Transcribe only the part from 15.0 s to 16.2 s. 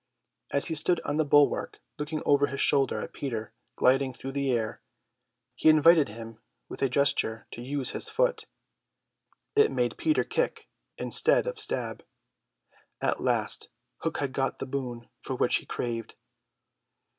for which he craved.